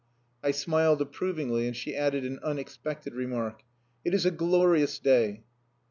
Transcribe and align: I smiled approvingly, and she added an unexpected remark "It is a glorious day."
I 0.43 0.49
smiled 0.49 0.99
approvingly, 0.99 1.67
and 1.67 1.75
she 1.77 1.95
added 1.95 2.25
an 2.25 2.39
unexpected 2.41 3.13
remark 3.13 3.61
"It 4.03 4.15
is 4.15 4.25
a 4.25 4.31
glorious 4.31 4.97
day." 4.97 5.43